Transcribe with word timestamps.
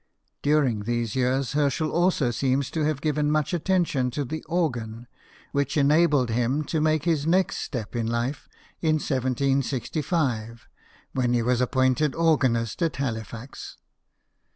During 0.41 0.79
these 0.85 1.15
years, 1.15 1.51
Herschel 1.53 1.91
also 1.91 2.31
seems 2.31 2.71
to 2.71 2.83
have 2.85 3.01
given 3.01 3.29
much 3.29 3.53
attention 3.53 4.09
to 4.09 4.25
the 4.25 4.43
organ, 4.47 5.05
which 5.51 5.77
enabled 5.77 6.31
him 6.31 6.63
to 6.63 6.81
make 6.81 7.05
his 7.05 7.27
next 7.27 7.57
step 7.57 7.95
in 7.95 8.07
life 8.07 8.49
in 8.81 8.95
I 8.95 8.97
7^ 8.97 9.35
t 9.37 9.53
5t 9.99 10.59
when 11.13 11.33
he 11.35 11.43
was 11.43 11.61
appointed 11.61 12.15
organist 12.15 12.81
at 12.81 12.95
Halifax. 12.95 13.77